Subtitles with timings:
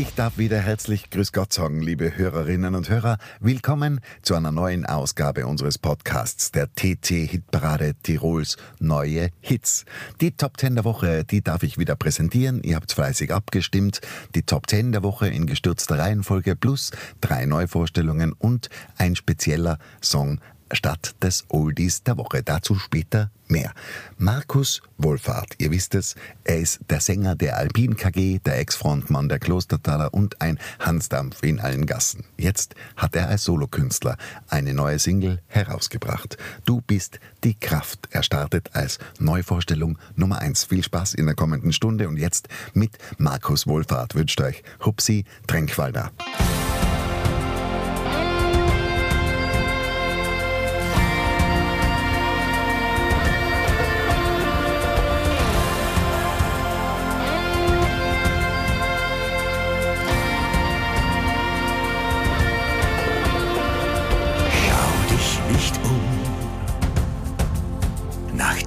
[0.00, 3.18] Ich darf wieder herzlich Grüß Gott sagen, liebe Hörerinnen und Hörer.
[3.38, 9.84] Willkommen zu einer neuen Ausgabe unseres Podcasts, der TT Hitparade Tirols neue Hits.
[10.22, 12.62] Die Top 10 der Woche, die darf ich wieder präsentieren.
[12.62, 14.00] Ihr habt fleißig abgestimmt.
[14.34, 20.40] Die Top 10 der Woche in gestürzter Reihenfolge plus drei Neuvorstellungen und ein spezieller Song
[20.72, 22.42] statt des Oldies der Woche.
[22.42, 23.72] Dazu später mehr.
[24.16, 29.38] Markus Wohlfahrt, ihr wisst es, er ist der Sänger der Alpin KG, der Ex-Frontmann der
[29.38, 32.24] Klostertaler und ein Hansdampf in allen Gassen.
[32.36, 34.16] Jetzt hat er als Solokünstler
[34.48, 36.36] eine neue Single herausgebracht.
[36.64, 38.08] Du bist die Kraft.
[38.10, 40.64] Er startet als Neuvorstellung Nummer eins.
[40.64, 46.12] Viel Spaß in der kommenden Stunde und jetzt mit Markus Wohlfahrt wünscht euch Hupsi Tränkwalder.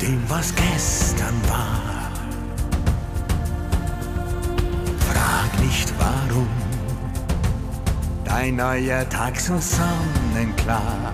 [0.03, 2.11] Dem, was gestern war.
[5.09, 6.47] Frag nicht warum,
[8.25, 11.13] dein neuer Tag so sonnenklar.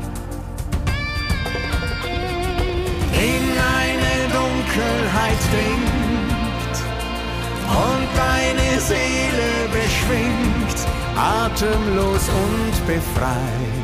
[3.13, 3.45] In
[3.77, 6.77] eine Dunkelheit dringt
[7.85, 10.79] und deine Seele beschwingt,
[11.15, 13.79] atemlos und befreit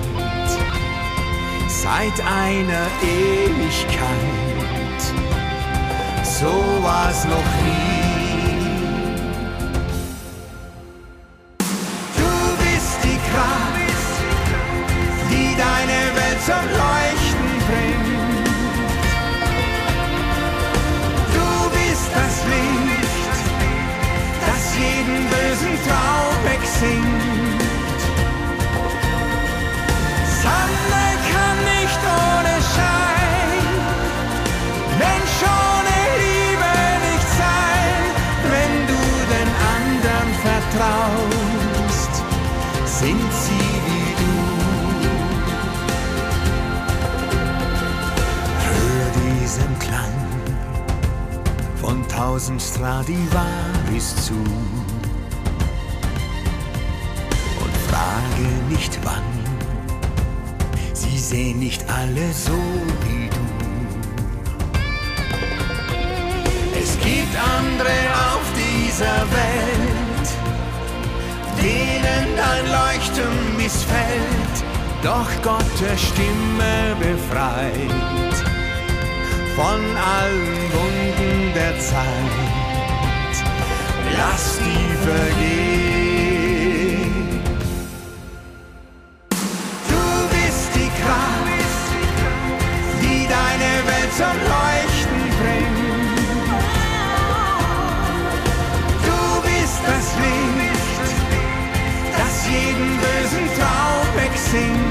[1.67, 4.54] seit einer Ewigkeit.
[6.39, 6.47] So
[6.83, 7.95] war's noch nie.
[12.17, 14.15] Du bist die Kraft,
[15.31, 18.47] die deine Welt zum Leuchten bringt.
[21.35, 23.35] Du bist das Licht,
[24.45, 27.24] das jeden bösen Traum wegsingt.
[52.15, 54.33] Tausend Stradivarius zu
[57.63, 59.23] und frage nicht wann.
[60.93, 62.53] Sie sehen nicht alle so
[63.03, 63.45] wie du.
[66.81, 67.97] Es gibt andere
[68.31, 70.29] auf dieser Welt,
[71.61, 74.55] denen dein Leuchten missfällt,
[75.03, 78.34] doch Gottes Stimme befreit
[79.55, 83.35] von allen Wunden der Zeit.
[84.17, 86.21] Lass die vergehen.
[89.91, 90.03] Du
[90.35, 91.87] bist die Kraft,
[93.01, 96.19] die deine Welt zum Leuchten bringt.
[99.07, 101.07] Du bist das Licht,
[102.17, 104.84] das jeden bösen Traum wegsingt.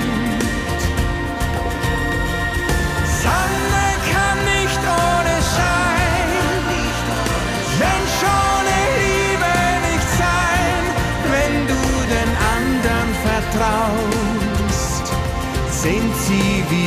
[15.84, 16.83] Sind sie wie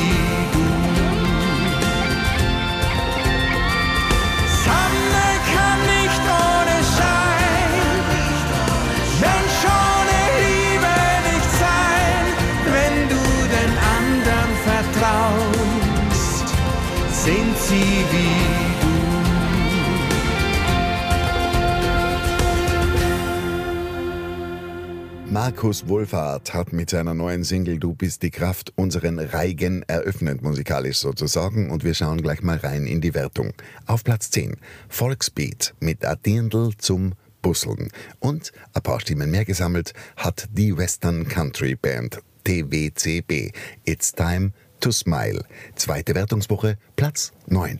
[25.47, 30.97] Markus Wohlfahrt hat mit seiner neuen Single Du bist die Kraft unseren Reigen eröffnet, musikalisch
[30.97, 31.71] sozusagen.
[31.71, 33.53] Und wir schauen gleich mal rein in die Wertung.
[33.85, 34.57] Auf Platz 10
[34.89, 37.87] Volksbeat mit Dirndl zum Busseln.
[38.19, 43.53] Und ein paar Stimmen mehr gesammelt hat die Western Country Band TWCB.
[43.85, 44.51] It's Time
[44.81, 45.45] to Smile.
[45.75, 47.79] Zweite Wertungswoche, Platz 9.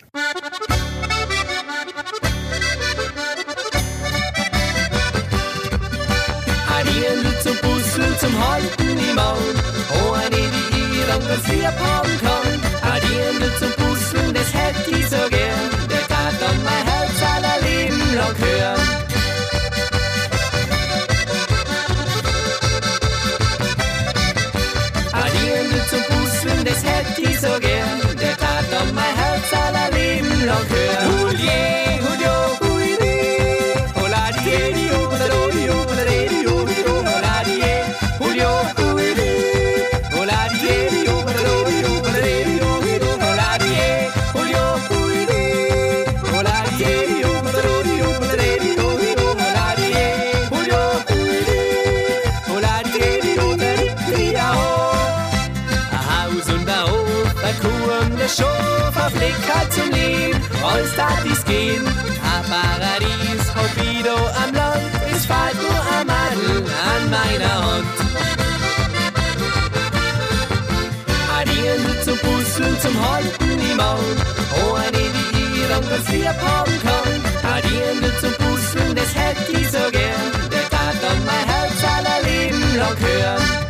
[7.97, 9.53] Schlüssel zum Halten im Maul.
[9.89, 12.91] Oh, eine, die ihr anders lieb haben kann.
[12.91, 15.69] Ein Dirndl zum Puzzeln, das hätte ich so gern.
[15.89, 18.81] Der tat dann mein Herz aller Leben lang hören.
[25.13, 28.17] Ein Dirndl zum Puzzeln, das hätte ich so gern.
[28.21, 31.16] Der tat dann mein Herz aller Leben lang hören.
[61.23, 61.83] Dies gehen.
[62.49, 66.63] Paradies, hat wieder am Land, es fällt nur ein Madel
[66.93, 67.87] an meiner Hand.
[71.45, 74.15] Dirndl zum Puzzeln, zum Halten im Auge,
[74.63, 77.61] oh, eine, die ihr dann ganz haben kann.
[77.63, 82.77] Dirndl zum Puzzeln, das hätte ich so gern, der tat dann mein Herz aller Leben
[82.77, 83.66] lang hören.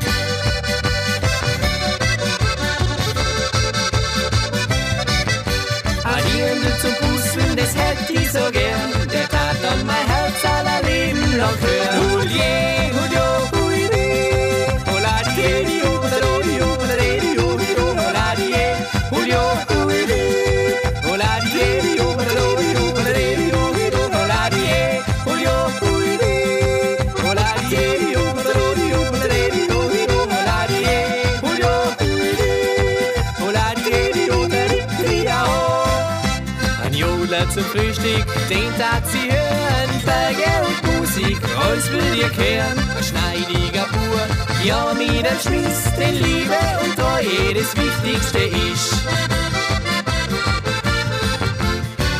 [37.58, 40.02] Zum Frühstück, den tat sie hören.
[40.06, 40.87] Berge und
[41.18, 42.78] Musik, alles will ihr kehren.
[42.78, 44.22] Ein schneidiger Bur,
[44.64, 48.94] ja mit dem Schmiss, den Liebe und Treue das Wichtigste ist.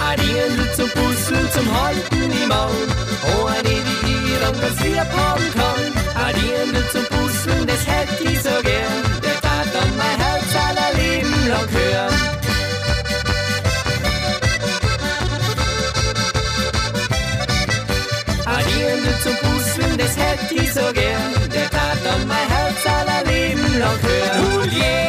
[0.08, 2.88] Ein Dirndl zum Puzzeln, zum Halten im Auge,
[3.40, 3.70] oh eine,
[4.04, 6.26] die ihr dann ganz lieb haben kann.
[6.26, 9.22] Ein Dirndl zum Puzzeln, das hätte ich so gern.
[9.22, 12.37] Der tat dann mein Herz aller Leben lang hören.
[20.18, 21.34] Hätte ich so gern.
[21.54, 24.54] Der tat dann mein Herz aller Leben lang hören.
[24.54, 25.07] Hulje,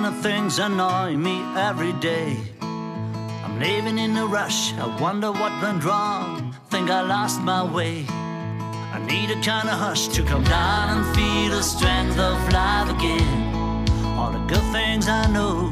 [0.00, 2.36] many things annoy me every day.
[2.60, 6.54] I'm living in a rush, I wonder what went wrong.
[6.68, 8.04] Think I lost my way.
[8.96, 12.90] I need a kind of hush to come down and feel the strength of life
[12.96, 13.86] again.
[14.18, 15.70] All the good things I know,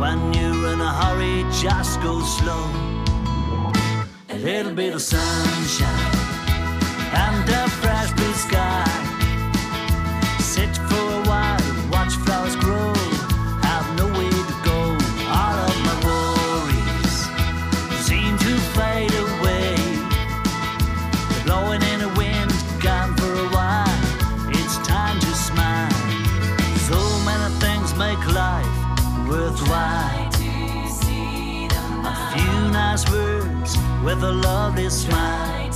[0.00, 2.64] when you're in a hurry, just go slow.
[4.30, 6.16] A little bit of sunshine
[7.12, 7.68] and a
[34.08, 35.70] with a lovely smile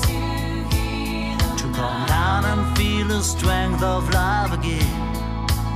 [1.59, 4.91] to calm down and feel the strength of love again.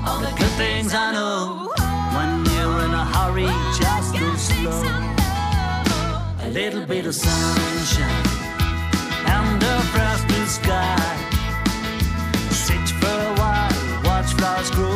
[0.06, 1.70] All the good things I know
[2.16, 4.80] when you're in a hurry, just go slow.
[6.46, 8.26] A little bit of sunshine
[9.36, 10.96] and a fresh blue sky.
[12.64, 14.95] Sit for a while, watch flowers grow.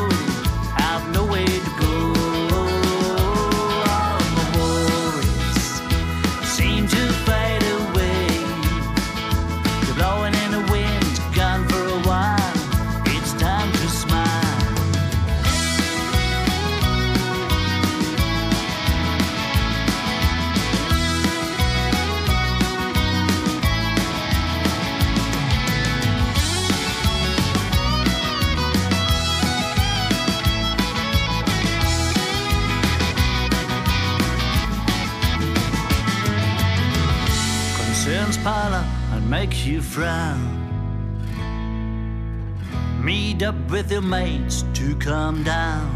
[43.70, 45.88] With your mates to come down.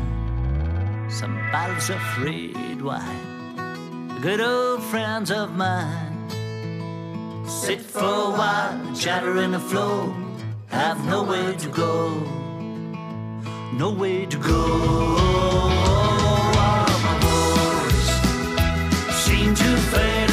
[1.11, 6.13] Some bottles of red wine, good old friends of mine.
[7.47, 10.15] Sit for a while, chatter in the flow,
[10.69, 12.11] have nowhere to go,
[13.73, 14.63] nowhere to go.
[16.57, 18.11] All my worries
[19.25, 20.24] seem to fade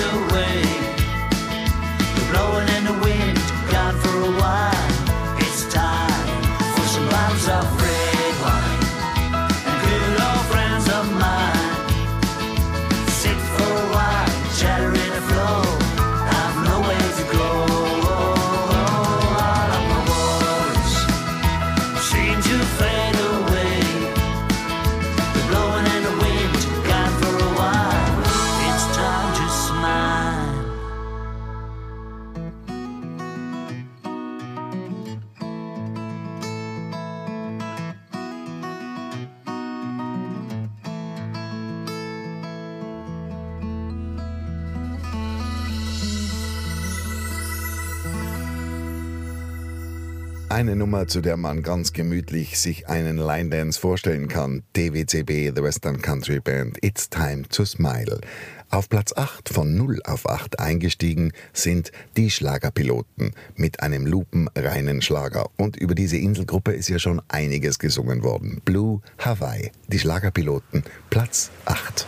[50.62, 54.62] Eine Nummer, zu der man ganz gemütlich sich einen Line Dance vorstellen kann.
[54.76, 58.22] DWCB, The Western Country Band, It's Time to Smile.
[58.70, 65.50] Auf Platz 8 von 0 auf 8 eingestiegen sind die Schlagerpiloten mit einem lupenreinen Schlager.
[65.58, 68.62] Und über diese Inselgruppe ist ja schon einiges gesungen worden.
[68.64, 72.06] Blue Hawaii, die Schlagerpiloten, Platz 8.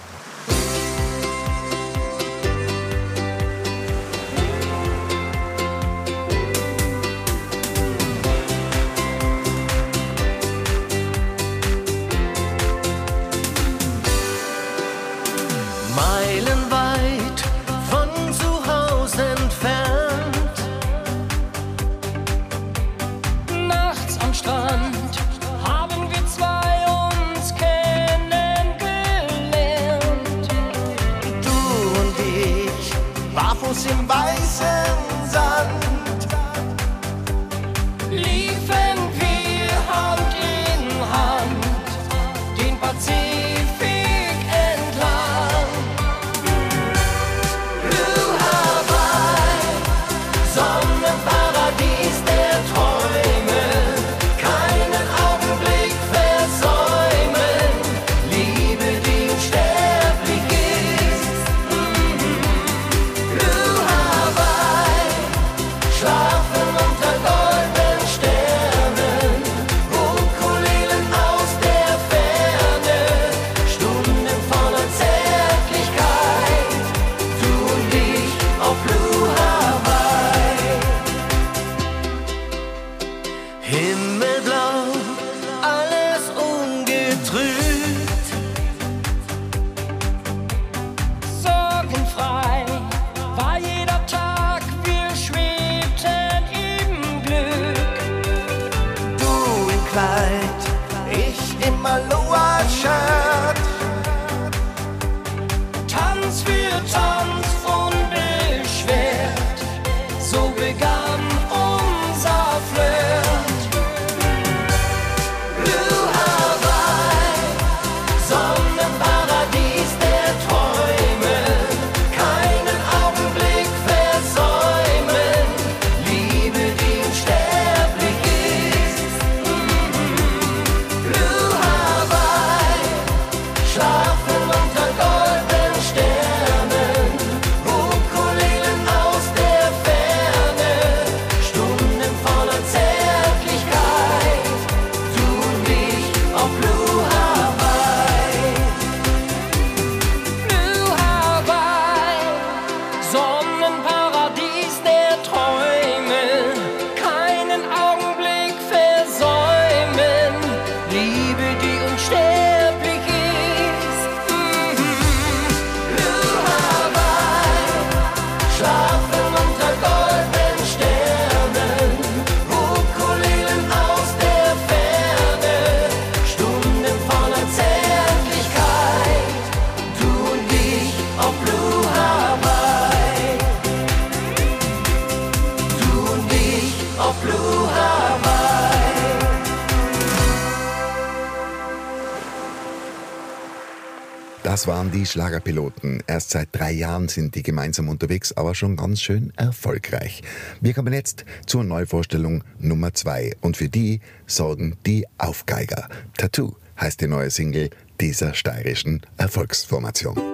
[194.93, 196.03] die Schlagerpiloten.
[196.07, 200.21] Erst seit drei Jahren sind die gemeinsam unterwegs, aber schon ganz schön erfolgreich.
[200.61, 203.35] Wir kommen jetzt zur Neuvorstellung Nummer zwei.
[203.41, 205.89] Und für die sorgen die Aufgeiger.
[206.17, 210.32] Tattoo heißt die neue Single dieser steirischen Erfolgsformation.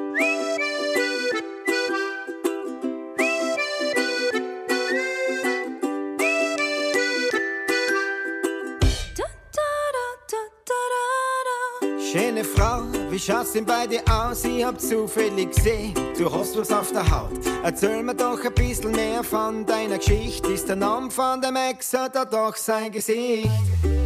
[13.19, 14.45] Wie schaut's denn bei dir aus?
[14.45, 17.31] Ich hab zufällig gesehen, du hast was auf der Haut.
[17.63, 20.47] Erzähl mir doch ein bisschen mehr von deiner Geschichte.
[20.47, 23.49] Ist der Name von dem Ex oder doch sein Gesicht?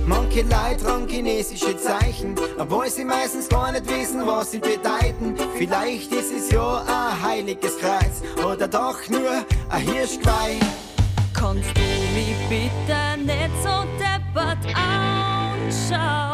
[0.08, 5.36] Manche Leute tragen chinesische Zeichen, obwohl sie meistens gar nicht wissen, was sie bedeuten.
[5.58, 10.60] Vielleicht ist es ja ein heiliges Kreuz oder doch nur ein Hirschgeweih.
[11.34, 11.82] Kannst du
[12.15, 16.32] mich bitte nicht so deppert anschauen?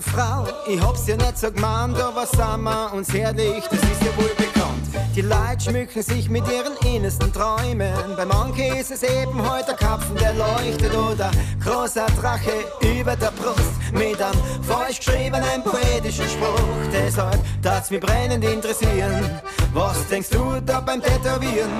[0.00, 4.16] Frau, ich hab's ja nicht so gemeint, aber sind wir uns herrlich, das ist ja
[4.16, 5.14] wohl bekannt.
[5.14, 7.92] Die Leute schmücken sich mit ihren innersten Träumen.
[8.16, 11.30] Bei manchen ist es eben heute Kapfen, der leuchtet oder
[11.62, 16.90] großer Drache über der Brust mit einem falsch geschriebenen poetischen Spruch.
[16.92, 19.40] Deshalb darf's mich brennend interessieren.
[19.72, 21.70] Was denkst du da beim Tätowieren?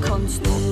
[0.00, 0.71] Kannst du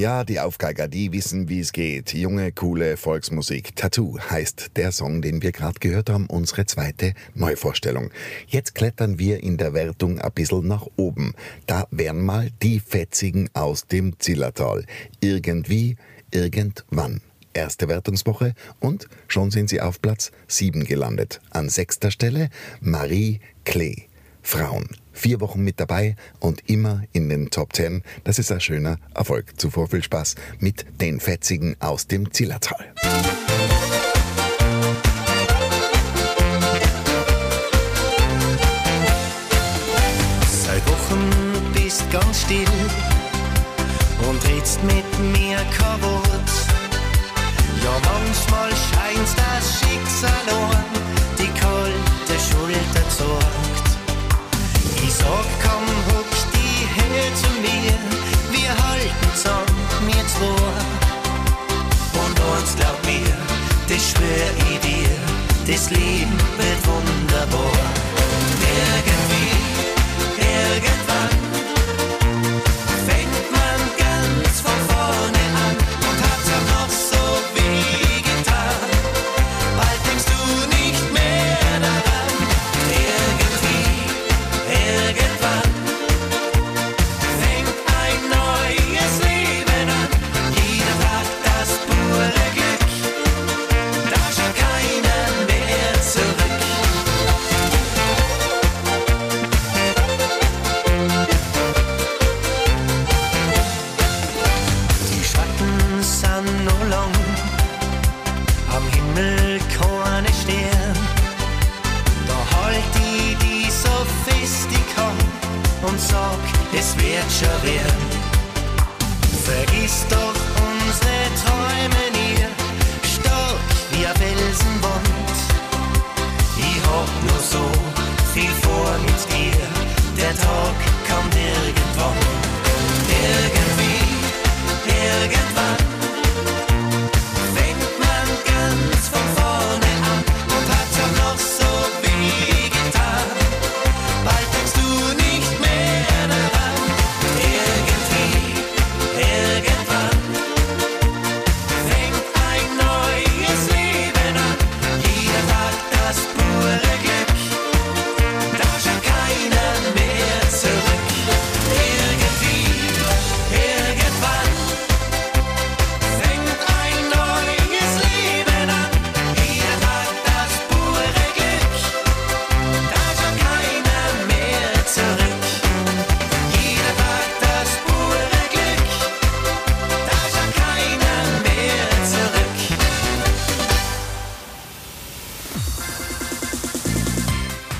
[0.00, 2.14] Ja, die Aufgeiger, die wissen, wie es geht.
[2.14, 3.76] Junge, coole Volksmusik.
[3.76, 8.10] Tattoo heißt der Song, den wir gerade gehört haben, unsere zweite Neuvorstellung.
[8.46, 11.34] Jetzt klettern wir in der Wertung ein bisschen nach oben.
[11.66, 14.86] Da wären mal die Fetzigen aus dem Zillertal.
[15.20, 15.96] Irgendwie,
[16.30, 17.20] irgendwann.
[17.52, 21.42] Erste Wertungswoche und schon sind sie auf Platz 7 gelandet.
[21.50, 22.48] An sechster Stelle
[22.80, 24.04] Marie Klee.
[24.40, 24.88] Frauen.
[25.12, 28.02] Vier Wochen mit dabei und immer in den Top 10.
[28.24, 29.60] Das ist ein schöner Erfolg.
[29.60, 32.92] Zuvor viel Spaß mit den Fetzigen aus dem Zillertal.
[40.48, 42.64] Seit Wochen bist ganz still
[44.28, 46.50] und redst mit mir kein Wort.
[47.82, 50.84] Ja, manchmal scheint das Schicksal an,
[51.38, 53.59] die kalte Schulter zagt.
[55.10, 57.98] Ich komm, huck die her zu mir,
[58.52, 60.78] wir halten zusammen, wir zwei.
[62.22, 63.34] Und uns glaub mir,
[63.88, 65.10] das schwör ich dir,
[65.66, 66.38] das Leben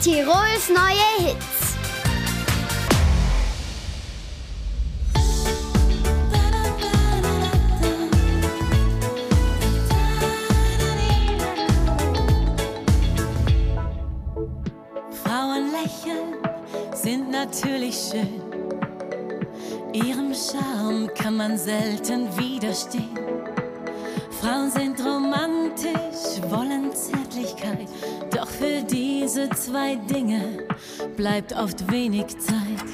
[0.02, 1.76] Tirols neue Hits.
[15.22, 16.34] Frauen lächeln
[16.94, 18.40] sind natürlich schön.
[19.92, 23.18] Ihrem Charme kann man selten widerstehen.
[24.40, 27.86] Frauen sind romantisch, wollen Zärtlichkeit,
[28.40, 30.66] doch für diese zwei Dinge
[31.14, 32.88] bleibt oft wenig Zeit.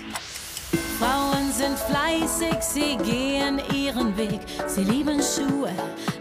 [0.99, 4.41] Frauen sind fleißig, sie gehen ihren Weg.
[4.67, 5.71] Sie lieben Schuhe,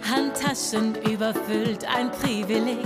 [0.07, 2.85] Handtaschen überfüllt, ein Privileg.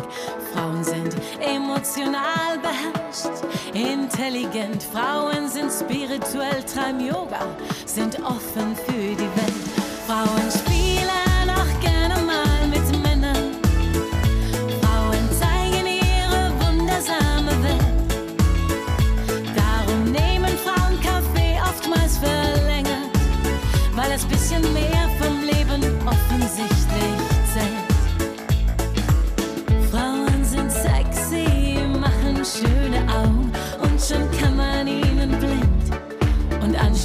[0.53, 4.81] Frauen sind emotional beherrscht, intelligent.
[4.81, 7.45] Frauen sind spirituell, treiben Yoga,
[7.85, 9.48] sind offen für die Welt.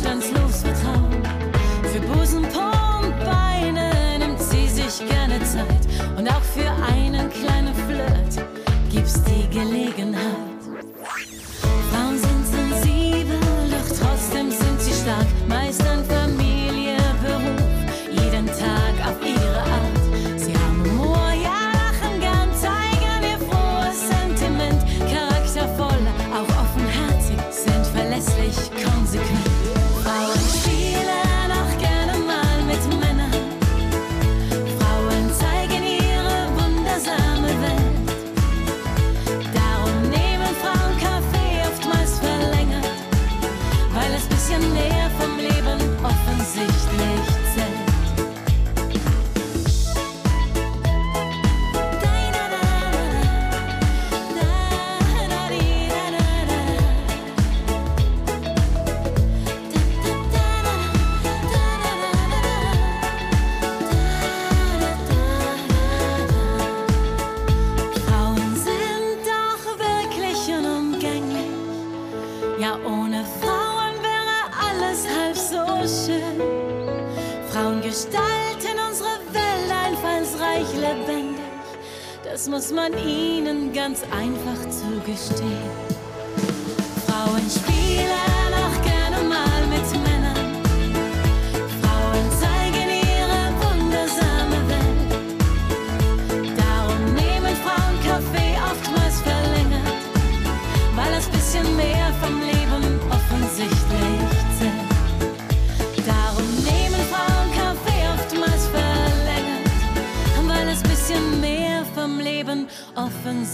[0.05, 0.44] Deutschlands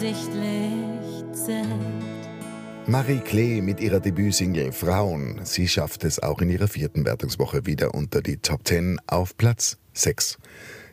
[0.01, 1.69] offensichtlich sind.
[2.87, 5.41] Marie Klee mit ihrer Debütsingle Frauen.
[5.45, 9.77] Sie schafft es auch in ihrer vierten Wertungswoche wieder unter die Top 10 auf Platz
[9.93, 10.39] 6.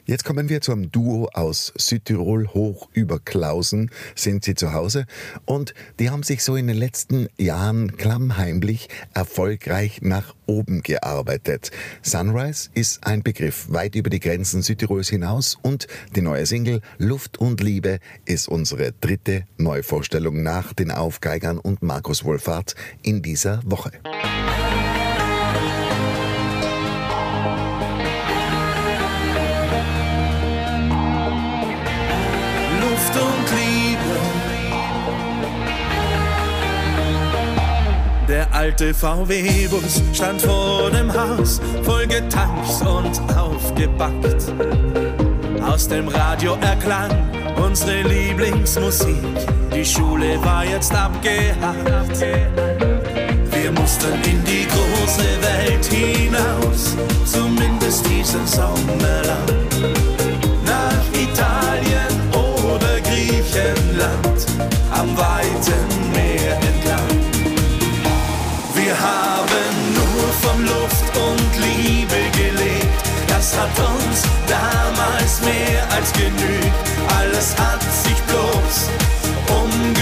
[0.09, 5.05] Jetzt kommen wir zum Duo aus Südtirol, hoch über Klausen sind sie zu Hause
[5.43, 11.71] und die haben sich so in den letzten Jahren klammheimlich erfolgreich nach oben gearbeitet.
[12.03, 17.37] Sunrise ist ein Begriff weit über die Grenzen Südtirols hinaus und die neue Single Luft
[17.37, 23.91] und Liebe ist unsere dritte Neuvorstellung nach den Aufgeigern und Markus Wohlfahrt in dieser Woche.
[38.57, 44.51] Alte VW-Bus stand vor dem Haus, voll getankt und aufgebackt.
[45.61, 47.11] Aus dem Radio erklang
[47.63, 49.23] unsere Lieblingsmusik.
[49.75, 52.19] Die Schule war jetzt abgehakt.
[53.51, 59.93] Wir mussten in die große Welt hinaus, zumindest diesen Sommer lang
[60.65, 64.47] nach Italien oder Griechenland
[64.91, 65.86] am weiten
[73.67, 76.71] hat uns damals mehr als genügt.
[77.19, 78.89] Alles hat sich bloß
[79.49, 79.93] um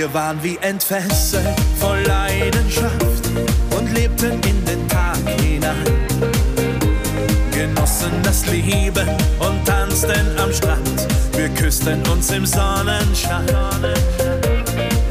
[0.00, 1.46] Wir waren wie entfesselt,
[1.78, 3.28] voll Leidenschaft
[3.76, 5.84] und lebten in den Tag hinein.
[7.50, 9.06] Genossen das Leben
[9.40, 11.06] und tanzten am Strand.
[11.36, 13.44] Wir küssten uns im Sonnenschein.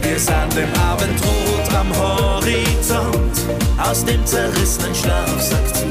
[0.01, 3.37] Wir sahen dem Abendrot am Horizont
[3.77, 5.85] aus dem zerrissenen Schlafsack zu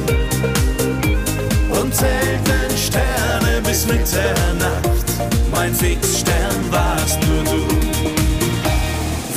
[1.81, 5.07] und zählten Sterne bis Mitternacht.
[5.53, 7.78] Mein Fixstern warst nur du.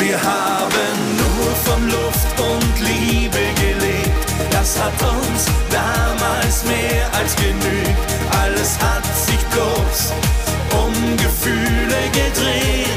[0.02, 4.30] Wir haben nur von Luft und Liebe gelebt.
[4.50, 8.10] Das hat uns damals mehr als genügt.
[8.42, 10.14] Alles hat sich bloß
[10.74, 12.88] um Gefühle gedreht.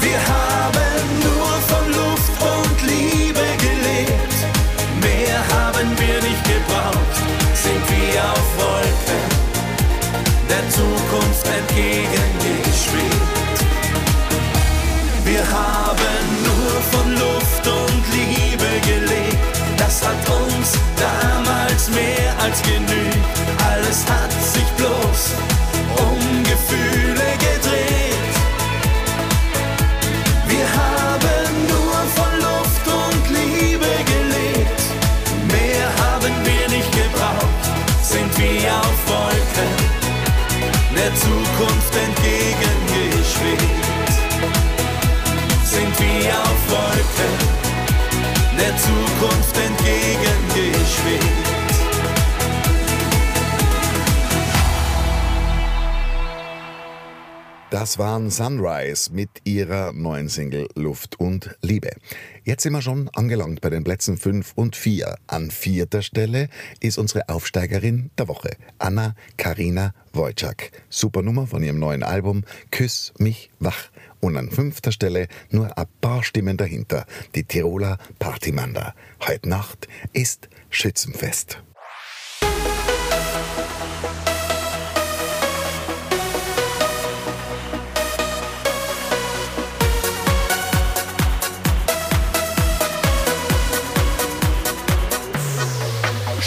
[0.00, 4.34] Wir haben nur von Luft und Liebe gelebt.
[5.02, 7.16] Mehr haben wir nicht gebraucht,
[7.52, 9.24] sind wir auf Wolken
[10.48, 12.39] der Zukunft entgegengeschwebt.
[15.30, 19.38] Wir haben nur von Luft und Liebe gelebt.
[19.78, 23.39] Das hat uns damals mehr als genügt.
[57.80, 61.88] Das waren Sunrise mit ihrer neuen Single Luft und Liebe.
[62.44, 65.16] Jetzt sind wir schon angelangt bei den Plätzen 5 und 4.
[65.28, 70.72] An vierter Stelle ist unsere Aufsteigerin der Woche, Anna Karina Wojcik.
[70.90, 73.88] Super Nummer von ihrem neuen Album Küss mich wach.
[74.20, 78.94] Und an fünfter Stelle nur ein paar Stimmen dahinter, die Tiroler Partymanda.
[79.26, 81.62] Heute Nacht ist Schützenfest.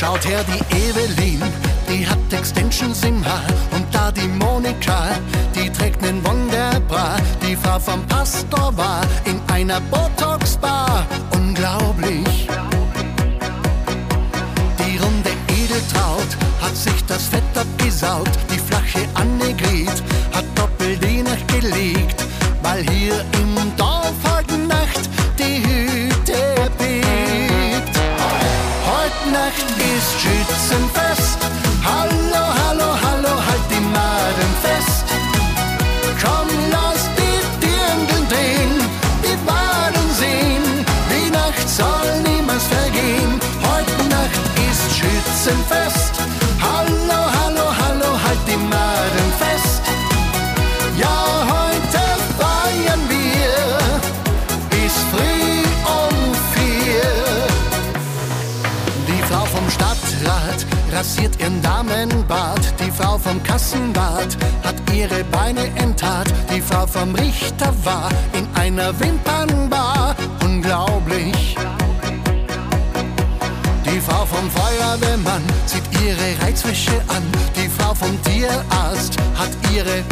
[0.03, 1.41] Schaut her, die Evelyn,
[1.87, 3.41] die hat Extensions im Haar.
[3.71, 5.15] Und da die Monika,
[5.55, 7.15] die trägt nen Wunderbra.
[7.41, 11.05] Die Frau vom Pastor war in einer Botox-Bar.
[11.31, 12.49] Unglaublich.
[14.77, 18.37] Die runde Edeltraut hat sich das Fett abgesaugt.
[18.51, 22.21] Die flache Annegret hat doppelt die Nacht gelegt.
[22.61, 27.97] Weil hier im Dorf heute Nacht die Hütte bebt.
[28.85, 29.82] Heute Nacht
[61.23, 62.73] rasiert ihren Damenbart.
[62.79, 66.27] Die Frau vom Kassenbad hat ihre Beine enttat.
[66.53, 70.15] Die Frau vom Richter war in einer Wimpernbar.
[70.43, 71.55] Unglaublich.
[73.85, 77.23] Die Frau vom Feuerwehrmann zieht ihre Reizwäsche an.
[77.55, 80.03] Die Frau vom Tierarzt hat ihre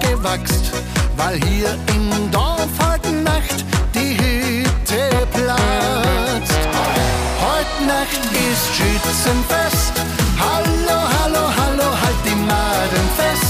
[0.00, 0.72] gewachst,
[1.16, 6.60] weil hier im Dorf heute Nacht die Hütte platzt.
[7.40, 10.19] Heute Nacht ist Schützenfest.
[10.40, 13.49] Hallo, hallo, hallo, halt die Maden fest.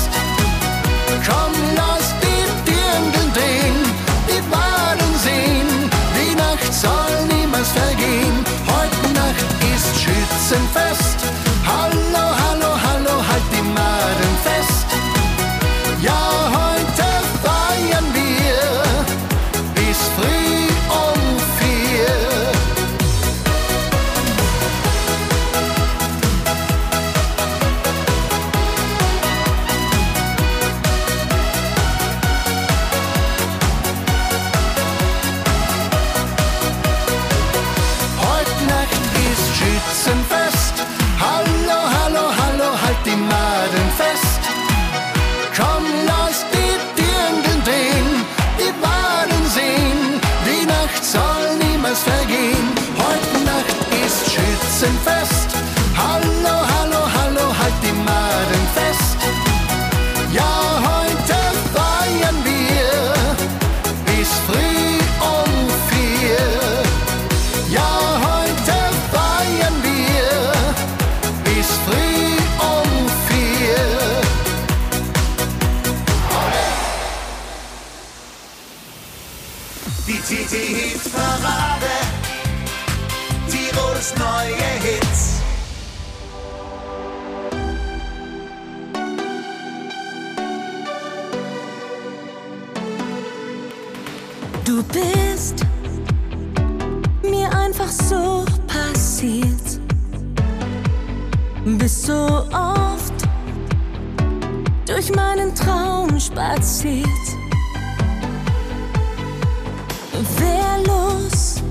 [110.39, 111.63] Wehrlos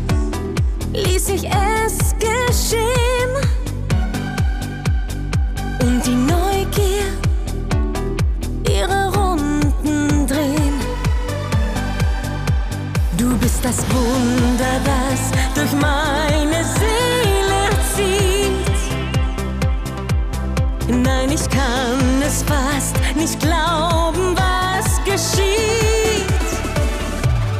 [0.91, 3.31] ließ ich es geschehen.
[5.81, 7.05] Und die Neugier
[8.67, 10.79] ihre Runden drehen.
[13.17, 18.79] Du bist das Wunder, das durch meine Seele zieht.
[20.87, 25.98] Nein, ich kann es fast nicht glauben, was geschieht.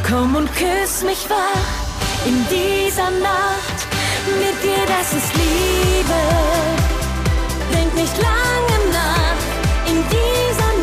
[0.10, 3.78] Komm und küss mich wach in dieser Nacht.
[4.39, 6.22] Mit dir, das ist Liebe.
[7.72, 10.78] Denk nicht lange nach in dieser Nacht.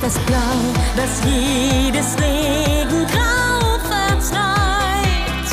[0.00, 0.38] Das Blau,
[0.96, 5.50] das jedes Regengrau vertreibt.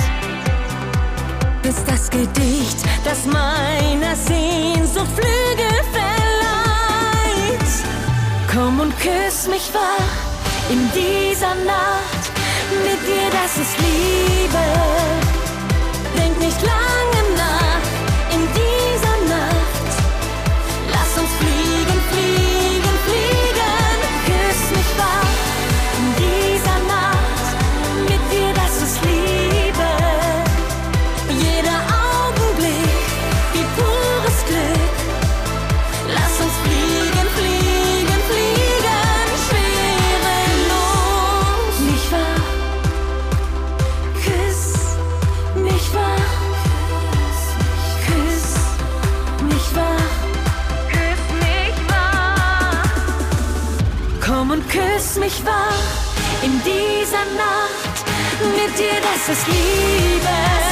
[1.62, 7.60] Bist das Gedicht, das meiner Sehnsucht Flügel verleiht.
[8.54, 12.32] Komm und küss mich wach in dieser Nacht.
[12.84, 14.66] Mit dir, das ist Liebe.
[16.16, 17.37] Denk nicht lange nach
[55.28, 58.06] mich wach in dieser Nacht.
[58.56, 60.67] Mit dir, das ist Liebe.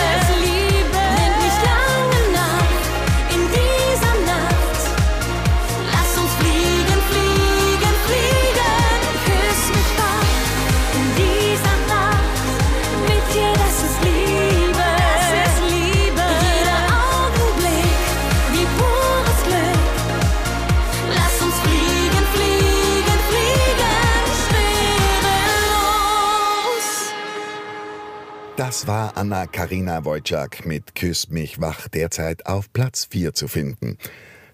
[28.67, 33.99] Das war Anna Karina Wojcik mit Küss mich wach, derzeit auf Platz 4 zu finden.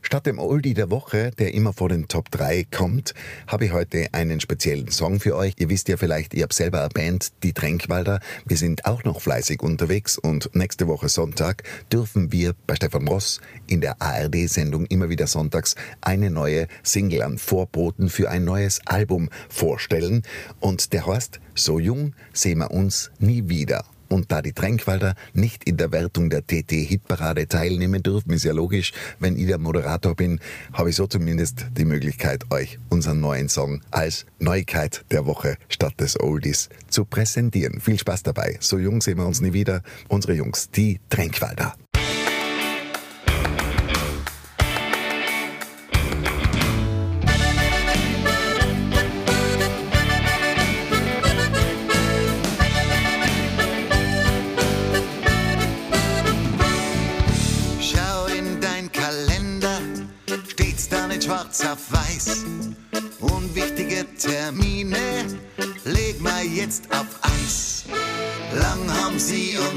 [0.01, 3.13] Statt dem Oldie der Woche, der immer vor den Top 3 kommt,
[3.47, 5.53] habe ich heute einen speziellen Song für euch.
[5.59, 8.19] Ihr wisst ja vielleicht, ihr habt selber eine Band, die Tränkwalder.
[8.45, 13.39] Wir sind auch noch fleißig unterwegs und nächste Woche Sonntag dürfen wir bei Stefan Ross
[13.67, 19.29] in der ARD-Sendung immer wieder sonntags eine neue Single an Vorboten für ein neues Album
[19.47, 20.23] vorstellen.
[20.59, 23.85] Und der heißt So jung sehen wir uns nie wieder.
[24.11, 28.91] Und da die Tränkwalder nicht in der Wertung der TT-Hitparade teilnehmen dürfen, ist ja logisch,
[29.19, 30.41] wenn ich der Moderator bin,
[30.73, 35.93] habe ich so zumindest die Möglichkeit, euch unseren neuen Song als Neuigkeit der Woche statt
[36.01, 37.79] des Oldies zu präsentieren.
[37.79, 38.57] Viel Spaß dabei.
[38.59, 39.81] So jung sehen wir uns nie wieder.
[40.09, 41.75] Unsere Jungs, die Tränkwalder.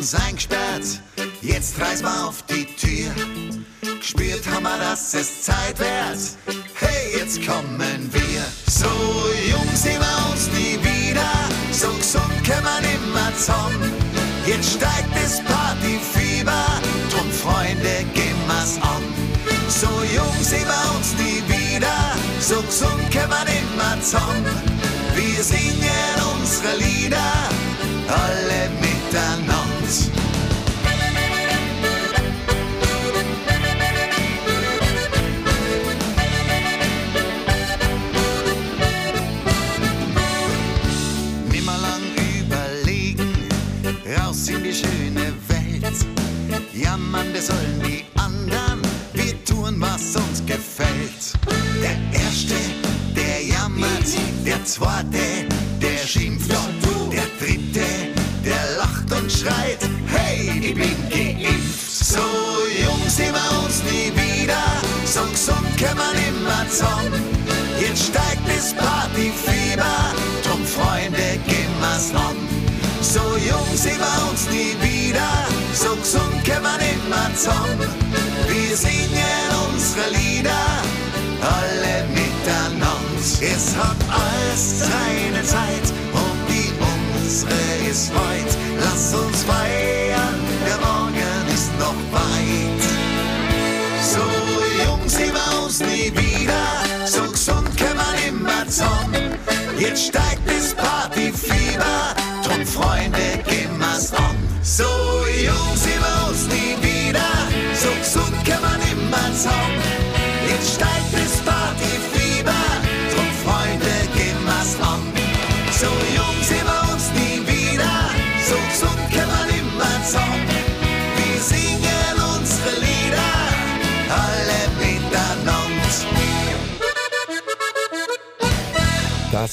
[0.04, 1.00] Uns eingesperrt,
[1.40, 3.10] jetzt reißen wir auf die Tür.
[3.98, 6.18] Gespürt haben wir, dass es Zeit wird.
[6.74, 8.44] Hey, jetzt kommen wir.
[8.66, 8.84] So
[9.50, 11.30] jung sehen wir uns nie wieder,
[11.72, 13.92] so gesund kann man immer zusammen.
[14.44, 16.66] Jetzt steigt das Partyfieber,
[17.10, 19.04] drum Freunde, gehen wir's an.
[19.68, 21.96] So jung sehen wir uns nie wieder,
[22.40, 24.44] so gesund kann man immer zusammen.
[25.14, 27.32] Wir singen unsere Lieder,
[28.06, 28.83] alle miteinander.
[29.94, 30.23] Nimmer
[77.44, 77.88] zusammen.
[78.48, 80.66] Wir singen unsere Lieder,
[81.42, 82.96] alle miteinander.
[83.40, 87.52] Es hat alles seine Zeit und die unsere
[87.90, 88.52] ist heut.
[88.80, 92.84] Lass uns feiern, der Morgen ist noch weit.
[94.12, 94.24] So
[94.84, 99.38] jung sehen wir uns nie wieder, so gesund kann man immer zusammen.
[99.78, 100.33] Jetzt steigt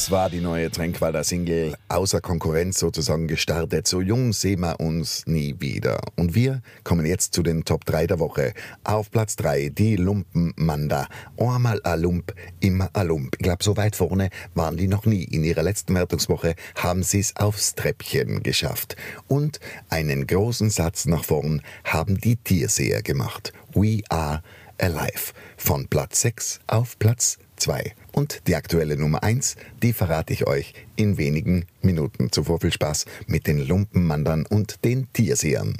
[0.01, 3.85] Das war die neue Tränkwalder Single, außer Konkurrenz sozusagen gestartet.
[3.85, 6.01] So jung sehen wir uns nie wieder.
[6.15, 8.55] Und wir kommen jetzt zu den Top 3 der Woche.
[8.83, 11.07] Auf Platz 3 die Lumpenmanda.
[11.37, 13.35] Einmal a Lump, immer a Lump.
[13.37, 15.23] Ich glaube, so weit vorne waren die noch nie.
[15.23, 18.95] In ihrer letzten Wertungswoche haben sie es aufs Treppchen geschafft.
[19.27, 23.53] Und einen großen Satz nach vorn haben die Tierseher gemacht.
[23.75, 24.41] We are
[24.79, 25.33] alive.
[25.57, 27.93] Von Platz 6 auf Platz 2.
[28.11, 32.31] Und die aktuelle Nummer 1, die verrate ich euch in wenigen Minuten.
[32.31, 35.75] Zuvor viel Spaß mit den Lumpenmandern und den Tiersehern.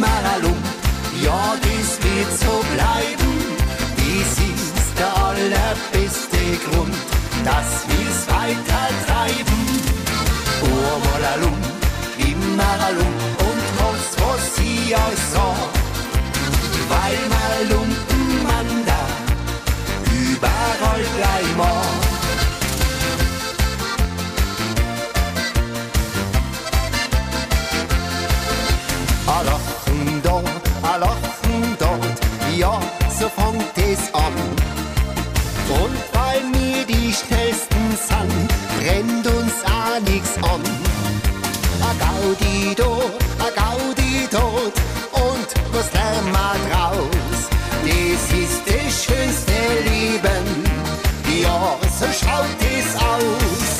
[0.00, 0.56] Ein Lump,
[1.24, 3.34] ja, das wird so bleiben.
[3.96, 6.94] Das ist der allerbeste Grund,
[7.44, 9.58] dass wir's weiter treiben.
[10.62, 11.67] Einmal
[12.58, 15.70] Lump und was, was ich euch sag.
[16.88, 19.02] Weil mal Lumpenmann da
[20.10, 21.86] überall gleich mag.
[29.26, 30.42] A lachen da,
[30.88, 32.80] a lachen dort, ja,
[33.18, 34.34] so fängt es an.
[35.68, 38.48] Und weil wir die schnellsten sind,
[38.78, 40.67] brennt uns auch nix an.
[42.18, 42.90] Gaudi do,
[43.38, 44.72] a Gaudi Gauditor
[45.12, 47.38] und was lernen wir draus?
[47.84, 49.58] Das ist die schönste
[49.88, 50.46] Leben,
[51.40, 53.70] ja, so schaut es aus.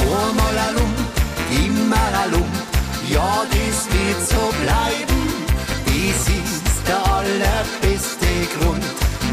[0.00, 0.94] Einmal oh, alum,
[1.50, 2.50] immer alum,
[3.10, 5.22] ja, das wird so bleiben.
[5.84, 8.84] Das ist der allerbeste Grund,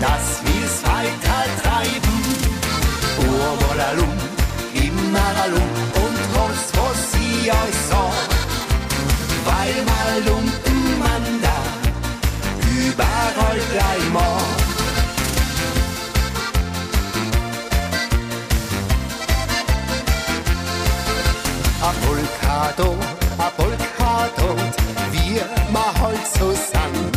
[0.01, 0.36] dass
[26.37, 27.11] zusammen.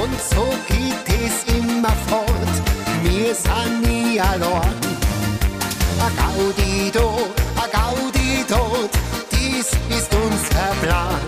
[0.00, 2.54] Und so geht es immer fort,
[3.02, 4.78] wir sind nie allein.
[6.06, 8.90] A Gaudi dort, a Gaudi dort,
[9.32, 11.20] dies ist unser Plan.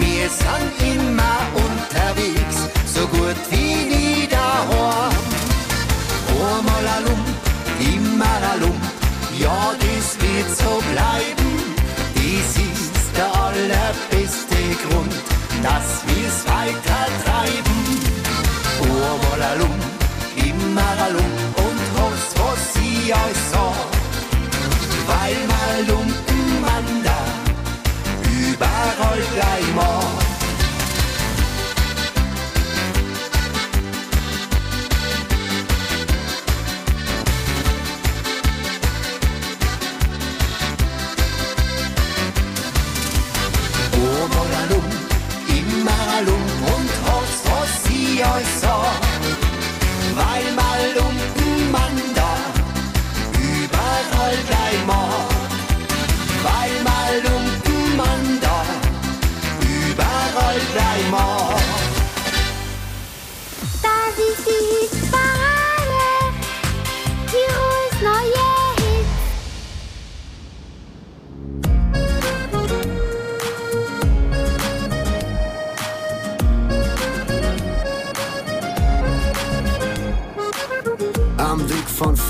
[0.00, 5.12] Wir sind immer unterwegs, so gut wie nie daheim.
[6.42, 7.28] Einmal a Lump,
[7.94, 8.84] immer a Lump,
[9.38, 11.52] ja, das wird so bleiben.
[12.16, 15.14] Dies ist der allerbeste Grund,
[15.62, 17.78] dass wir's weiter treiben.
[18.80, 19.82] Einmal a Lump,
[20.36, 23.92] immer a Lump und was, was ich euch sag.
[25.06, 27.20] Weil mal Lumpen man da
[28.30, 30.21] überall gleich mag.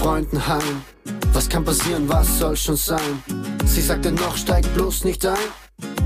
[0.03, 0.83] Freunden heim.
[1.33, 3.23] Was kann passieren, was soll schon sein?
[3.65, 5.37] Sie sagte noch, steig bloß nicht ein.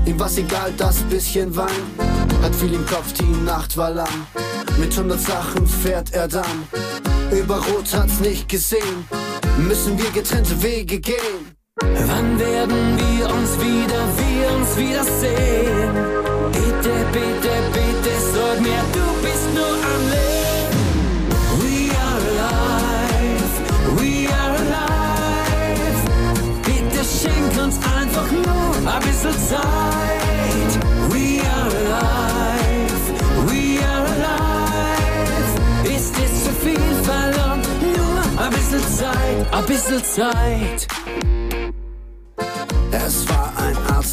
[0.05, 1.83] Ihm war's egal, das bisschen Wein.
[2.43, 4.27] Hat viel im Kopf, die Nacht war lang.
[4.77, 6.67] Mit hundert Sachen fährt er dann.
[7.31, 9.07] Über Rot hat's nicht gesehen.
[9.57, 11.55] Müssen wir getrennte Wege gehen.
[11.81, 15.91] Wann werden wir uns wieder, wir uns wiedersehen?
[16.51, 19.06] Bitte, bitte, bitte, sag mir, du
[28.87, 30.71] ein bisschen Zeit.
[31.09, 32.95] We are alive,
[33.47, 35.95] we are alive.
[35.95, 37.67] Ist es zu viel verlangt?
[37.81, 40.87] Nur ein bisschen Zeit, ein bisschen Zeit.
[42.91, 43.66] Es war ein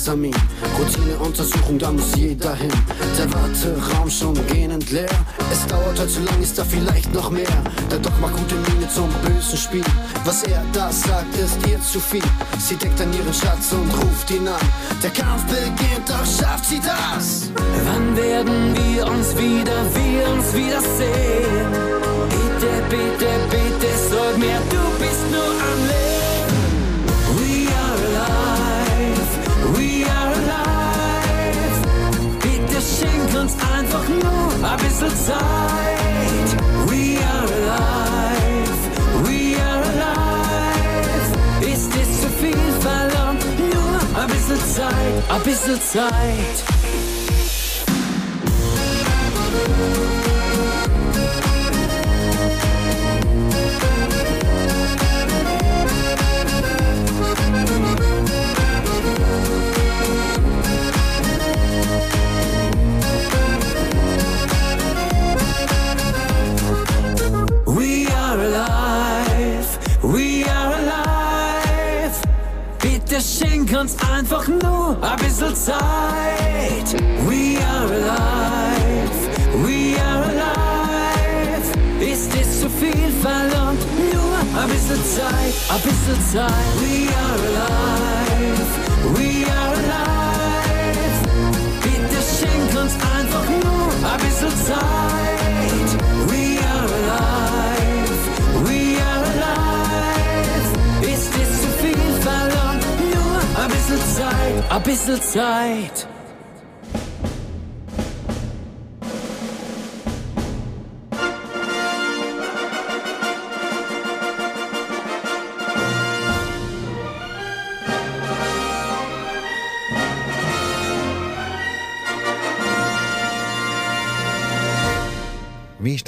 [0.05, 0.35] Arzttermin,
[0.79, 2.71] Routineuntersuchung, da muss jeder hin.
[3.17, 5.09] Der Warteraum schon gähnend leer.
[5.51, 7.49] Es dauert heute zu lang, ist da vielleicht noch mehr.
[7.91, 9.85] Der Doc macht gute Miene zum bösen Spiel.
[10.27, 12.23] Was er da sagt, ist ihr zu viel.
[12.59, 14.61] Sie deckt an ihren Schatz und ruft ihn an.
[15.03, 17.49] Der Kampf beginnt, doch schafft sie das.
[17.87, 21.73] Wann werden wir uns wieder, wir uns wiedersehen?
[22.29, 26.04] Bitte, bitte, bitte, sag mir, du bist nur am Leben.
[33.95, 36.57] Einfach nur ein bisschen Zeit.
[36.87, 38.73] We are alive,
[39.25, 41.33] we are alive.
[41.61, 43.45] Ist es zu viel verlangt?
[43.59, 46.65] Nur ein bisschen Zeit, ein bisschen Zeit.
[73.85, 76.89] Uns einfach nur ein bisschen Zeit.
[77.29, 79.13] We are alive,
[79.63, 81.69] we are alive.
[82.01, 83.83] Ist es zu viel verlangt?
[84.11, 86.73] Nur ein bisschen Zeit, ein bisschen Zeit.
[86.81, 88.71] We are alive,
[89.19, 91.21] we are alive.
[91.83, 95.34] Bitte schenk uns einfach nur ein bisschen Zeit.
[104.75, 106.09] Ein bisschen Zeit.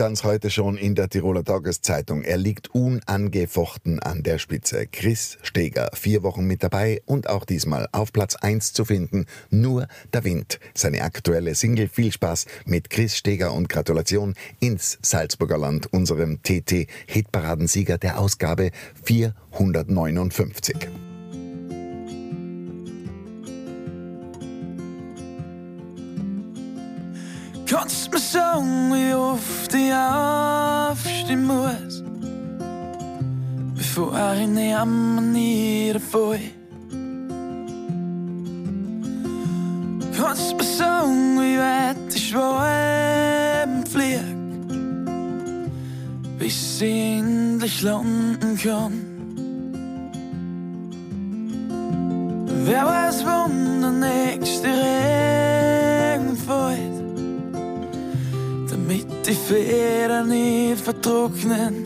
[0.07, 2.23] Stand's heute schon in der Tiroler Tageszeitung.
[2.23, 4.87] Er liegt unangefochten an der Spitze.
[4.87, 9.27] Chris Steger, vier Wochen mit dabei und auch diesmal auf Platz 1 zu finden.
[9.51, 10.61] Nur der Wind.
[10.75, 11.89] Seine aktuelle Single.
[11.89, 18.71] Viel Spaß mit Chris Steger und Gratulation ins Salzburger Land, unserem TT-Hitparadensieger der Ausgabe
[19.03, 20.87] 459.
[27.79, 32.03] Kannst mir sagen, wie oft ich aufstehen muss,
[33.75, 36.41] bevor ich nehme niederfall?
[40.17, 44.25] Kannst mir sagen, wie weit ich schweben flieg,
[46.39, 48.93] bis ich endlich landen kann?
[52.65, 56.96] Wer weiß, wann der nächste Regen fällt?
[58.87, 61.85] Damit die Federn nicht vertrocknen.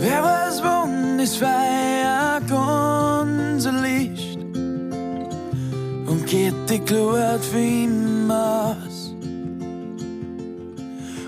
[0.00, 4.38] Wer weiß, wann das Feuer ganz erlischt
[6.06, 9.14] und geht die Glut für immer aus.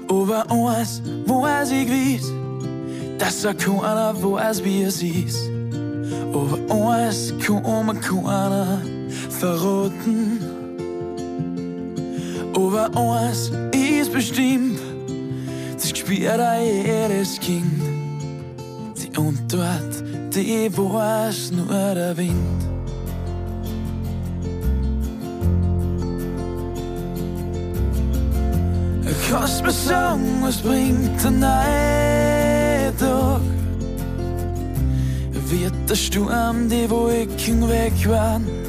[0.09, 2.33] Aber eins weiß ich gewiss,
[3.19, 5.49] dass er keiner weiß, wie es ist.
[6.33, 8.83] Aber eins kann mir keiner
[9.29, 10.50] verraten.
[12.81, 14.79] Aber eins ist bestimmt,
[15.75, 17.83] das spürt auch jedes Kind.
[18.97, 20.03] Die Antwort,
[20.35, 22.35] die weiß nur der Wind.
[29.63, 33.41] Mir sagen, was bringt der neue Tag?
[35.51, 38.47] Wird der Sturm die Wolken wegwahren?
[38.47, 38.60] Wunder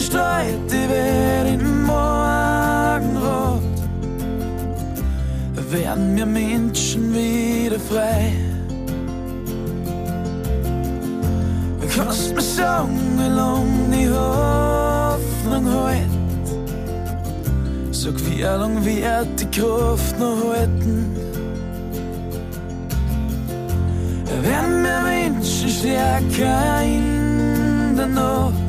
[0.00, 3.62] streut die Welt im Morgenrot.
[5.70, 8.32] Werden wir Menschen wieder frei?
[11.96, 16.10] Kannst mir sagen, wie lang die Hoffnung hält?
[17.90, 21.16] Sag, wie lang wird die Kraft noch halten?
[24.42, 28.65] Werden wir Menschen stärker in der Nacht?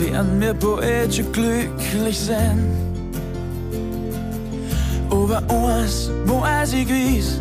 [0.00, 2.64] Werden wir bald schon glücklich sein.
[5.10, 7.40] Aber eins weiß ich gewiss,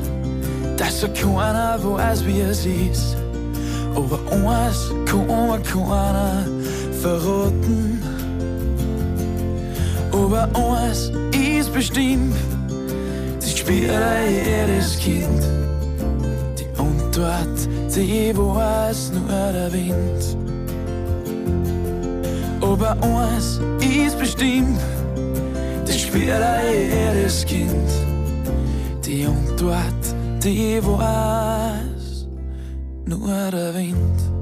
[0.78, 3.18] dass so keiner weiß, wie es ist.
[3.96, 6.46] Aber eins kann mir keiner
[7.02, 8.02] verraten.
[10.12, 12.36] Aber eins ist bestimmt,
[13.40, 13.92] das spielt
[14.30, 15.44] jedes Kind.
[16.58, 20.49] Die Antwort, die weiß nur der Wind.
[22.80, 24.80] Aber eins ist bestimmt,
[25.90, 27.90] spielt auch jedes Kind.
[29.06, 32.28] Die Antwort, die weiß
[33.06, 34.39] nur der Wind.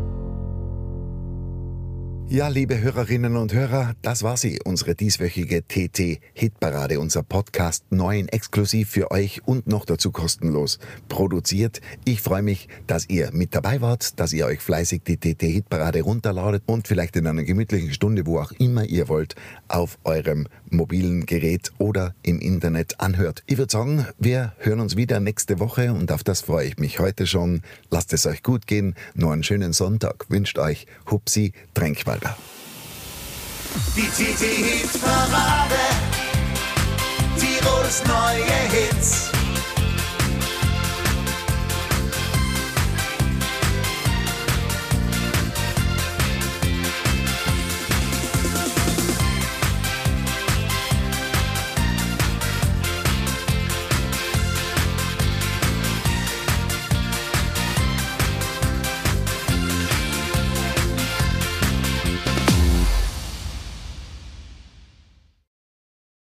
[2.30, 8.34] Ja, liebe Hörerinnen und Hörer, das war sie, unsere dieswöchige TT-Hitparade, unser Podcast neu und
[8.34, 11.80] exklusiv für euch und noch dazu kostenlos produziert.
[12.04, 16.64] Ich freue mich, dass ihr mit dabei wart, dass ihr euch fleißig die TT-Hitparade runterladet
[16.66, 19.36] und vielleicht in einer gemütlichen Stunde, wo auch immer ihr wollt,
[19.70, 23.44] auf eurem mobilen Gerät oder im Internet anhört.
[23.46, 27.00] Ich würde sagen, wir hören uns wieder nächste Woche und auf das freue ich mich
[27.00, 27.62] heute schon.
[27.90, 31.54] Lasst es euch gut gehen, nur einen schönen Sonntag wünscht euch Hupsi
[32.18, 32.38] Tränkwalder.
[33.96, 35.76] Die TT-Hit-Parade,
[37.40, 39.27] Tirols neue Hits.